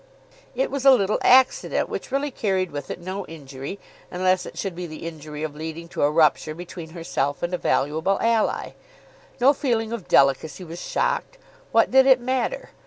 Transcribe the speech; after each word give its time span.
It 0.55 0.71
was 0.71 0.83
a 0.83 0.89
little 0.89 1.19
accident 1.21 1.87
which 1.87 2.09
really 2.11 2.31
carried 2.31 2.71
with 2.71 2.89
it 2.89 2.99
no 2.99 3.23
injury, 3.27 3.77
unless 4.09 4.47
it 4.47 4.57
should 4.57 4.73
be 4.75 4.87
the 4.87 5.05
injury 5.05 5.43
of 5.43 5.53
leading 5.55 5.87
to 5.89 6.01
a 6.01 6.09
rupture 6.09 6.55
between 6.55 6.89
herself 6.97 7.43
and 7.43 7.53
a 7.53 7.57
valuable 7.59 8.17
ally. 8.19 8.71
No 9.39 9.53
feeling 9.53 9.91
of 9.93 10.07
delicacy 10.07 10.63
was 10.63 10.81
shocked. 10.81 11.37
What 11.71 11.91
did 11.91 12.07
it 12.07 12.19
matter? 12.19 12.71